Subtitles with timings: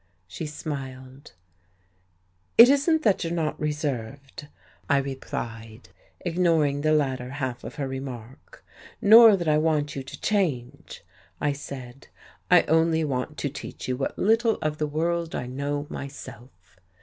[0.27, 1.33] She smiled.
[2.57, 4.47] "It isn't that you're not reserved,"
[4.89, 5.89] I replied,
[6.21, 8.65] ignoring the latter half of her remark.
[8.99, 11.03] "Nor that I want you to change,"
[11.39, 12.07] I said.
[12.49, 16.49] "I only want to teach you what little of the world I know myself."